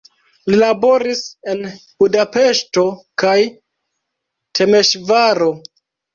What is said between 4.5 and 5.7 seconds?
Temeŝvaro.